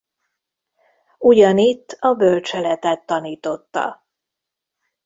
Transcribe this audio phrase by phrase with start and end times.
[1.17, 4.05] Ugyanitt a bölcseletet tanította.